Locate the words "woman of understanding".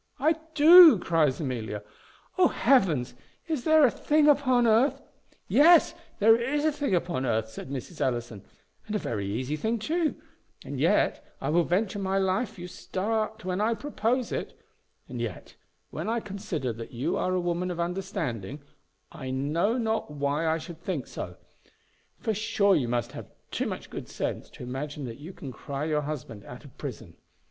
17.39-18.63